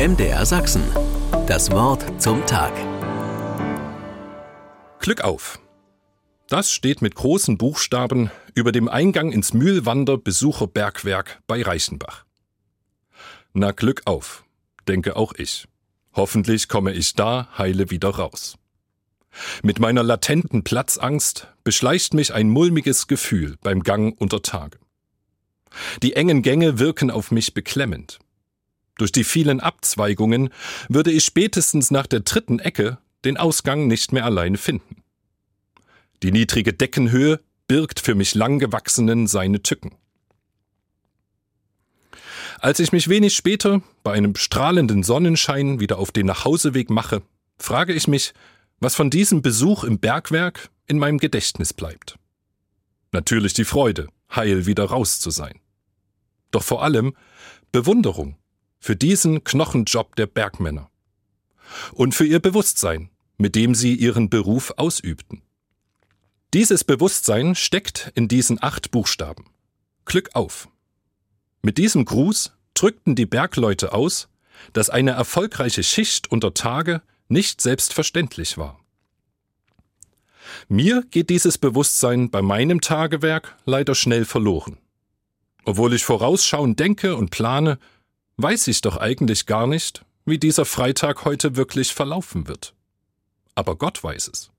[0.00, 0.82] MDR Sachsen.
[1.46, 2.72] Das Wort zum Tag.
[4.98, 5.60] Glück auf.
[6.48, 12.24] Das steht mit großen Buchstaben über dem Eingang ins Mühlwander Besucherbergwerk bei Reichenbach.
[13.52, 14.44] Na Glück auf,
[14.88, 15.68] denke auch ich.
[16.14, 18.56] Hoffentlich komme ich da heile wieder raus.
[19.62, 24.78] Mit meiner latenten Platzangst beschleicht mich ein mulmiges Gefühl beim Gang unter Tage.
[26.02, 28.18] Die engen Gänge wirken auf mich beklemmend.
[29.00, 30.50] Durch die vielen Abzweigungen
[30.90, 35.02] würde ich spätestens nach der dritten Ecke den Ausgang nicht mehr allein finden.
[36.22, 39.94] Die niedrige Deckenhöhe birgt für mich langgewachsenen seine Tücken.
[42.58, 47.22] Als ich mich wenig später bei einem strahlenden Sonnenschein wieder auf den Nachhauseweg mache,
[47.56, 48.34] frage ich mich,
[48.80, 52.18] was von diesem Besuch im Bergwerk in meinem Gedächtnis bleibt.
[53.12, 55.58] Natürlich die Freude, heil wieder raus zu sein.
[56.50, 57.14] Doch vor allem
[57.72, 58.36] Bewunderung
[58.80, 60.90] für diesen Knochenjob der Bergmänner
[61.92, 65.42] und für ihr Bewusstsein, mit dem sie ihren Beruf ausübten.
[66.52, 69.44] Dieses Bewusstsein steckt in diesen acht Buchstaben.
[70.04, 70.68] Glück auf.
[71.62, 74.28] Mit diesem Gruß drückten die Bergleute aus,
[74.72, 78.80] dass eine erfolgreiche Schicht unter Tage nicht selbstverständlich war.
[80.68, 84.78] Mir geht dieses Bewusstsein bei meinem Tagewerk leider schnell verloren.
[85.64, 87.78] Obwohl ich vorausschauend denke und plane,
[88.42, 92.74] weiß ich doch eigentlich gar nicht, wie dieser Freitag heute wirklich verlaufen wird.
[93.54, 94.50] Aber Gott weiß es.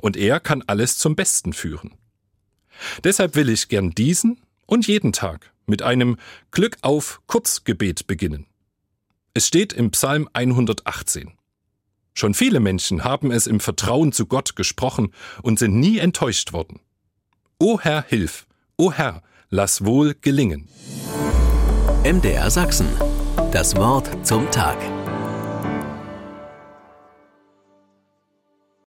[0.00, 1.94] Und er kann alles zum Besten führen.
[3.04, 6.16] Deshalb will ich gern diesen und jeden Tag mit einem
[6.50, 8.46] Glück auf Kurzgebet beginnen.
[9.34, 11.32] Es steht im Psalm 118.
[12.14, 16.80] Schon viele Menschen haben es im Vertrauen zu Gott gesprochen und sind nie enttäuscht worden.
[17.60, 18.46] O Herr, hilf!
[18.76, 20.68] O Herr, lass wohl gelingen.
[22.04, 22.88] MDR Sachsen.
[23.50, 24.76] Das Wort zum Tag.